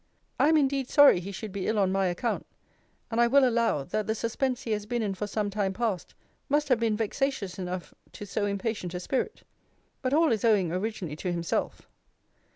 I 0.39 0.49
am 0.49 0.57
indeed 0.57 0.89
sorry 0.89 1.19
he 1.19 1.31
should 1.31 1.51
be 1.51 1.67
ill 1.67 1.77
on 1.77 1.91
my 1.91 2.07
account; 2.07 2.47
and 3.11 3.21
I 3.21 3.27
will 3.27 3.47
allow, 3.47 3.83
that 3.83 4.07
the 4.07 4.15
suspense 4.15 4.63
he 4.63 4.71
has 4.71 4.87
been 4.87 5.03
in 5.03 5.13
for 5.13 5.27
some 5.27 5.51
time 5.51 5.73
past, 5.73 6.15
must 6.49 6.69
have 6.69 6.79
been 6.79 6.97
vexatious 6.97 7.59
enough 7.59 7.93
to 8.13 8.25
so 8.25 8.47
impatient 8.47 8.95
a 8.95 8.99
spirit. 8.99 9.43
But 10.01 10.15
all 10.15 10.31
is 10.31 10.43
owing 10.43 10.71
originally 10.71 11.17
to 11.17 11.31
himself. 11.31 11.87